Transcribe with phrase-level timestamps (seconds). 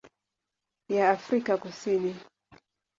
[0.89, 2.15] ya Afrika Kusini.